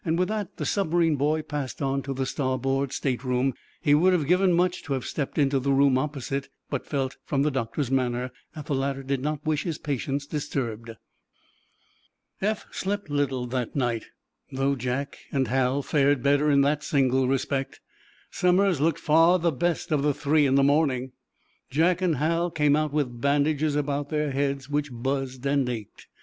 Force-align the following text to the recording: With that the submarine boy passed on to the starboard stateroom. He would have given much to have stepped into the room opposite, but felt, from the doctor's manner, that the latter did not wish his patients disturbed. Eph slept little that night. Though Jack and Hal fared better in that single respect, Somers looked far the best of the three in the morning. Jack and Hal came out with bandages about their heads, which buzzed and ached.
With 0.03 0.29
that 0.29 0.57
the 0.57 0.65
submarine 0.65 1.15
boy 1.15 1.43
passed 1.43 1.79
on 1.79 2.01
to 2.01 2.13
the 2.15 2.25
starboard 2.25 2.91
stateroom. 2.91 3.53
He 3.83 3.93
would 3.93 4.13
have 4.13 4.25
given 4.25 4.51
much 4.51 4.81
to 4.85 4.93
have 4.93 5.05
stepped 5.05 5.37
into 5.37 5.59
the 5.59 5.71
room 5.71 5.95
opposite, 5.95 6.49
but 6.71 6.87
felt, 6.87 7.17
from 7.23 7.43
the 7.43 7.51
doctor's 7.51 7.91
manner, 7.91 8.31
that 8.55 8.65
the 8.65 8.73
latter 8.73 9.03
did 9.03 9.21
not 9.21 9.45
wish 9.45 9.61
his 9.61 9.77
patients 9.77 10.25
disturbed. 10.25 10.89
Eph 12.41 12.65
slept 12.71 13.11
little 13.11 13.45
that 13.45 13.75
night. 13.75 14.05
Though 14.51 14.75
Jack 14.75 15.19
and 15.31 15.49
Hal 15.49 15.83
fared 15.83 16.23
better 16.23 16.49
in 16.49 16.61
that 16.61 16.83
single 16.83 17.27
respect, 17.27 17.79
Somers 18.31 18.81
looked 18.81 18.97
far 18.99 19.37
the 19.37 19.51
best 19.51 19.91
of 19.91 20.01
the 20.01 20.15
three 20.15 20.47
in 20.47 20.55
the 20.55 20.63
morning. 20.63 21.11
Jack 21.69 22.01
and 22.01 22.15
Hal 22.15 22.49
came 22.49 22.75
out 22.75 22.91
with 22.91 23.21
bandages 23.21 23.75
about 23.75 24.09
their 24.09 24.31
heads, 24.31 24.67
which 24.67 24.89
buzzed 24.91 25.45
and 25.45 25.69
ached. 25.69 26.07